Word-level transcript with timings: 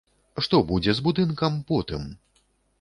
Што 0.45 0.61
будзе 0.71 0.95
з 1.01 1.05
будынкам 1.09 1.61
потым? 1.71 2.11